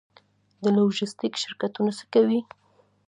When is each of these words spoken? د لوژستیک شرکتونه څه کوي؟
د 0.63 0.63
لوژستیک 0.75 1.33
شرکتونه 1.43 1.91
څه 1.99 2.05
کوي؟ 2.13 2.39